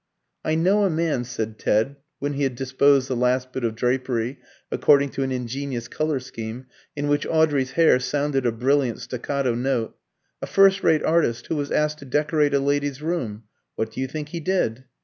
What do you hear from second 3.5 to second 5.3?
bit of drapery according to